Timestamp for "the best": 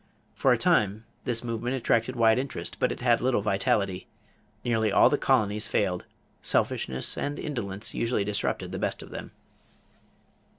8.71-9.03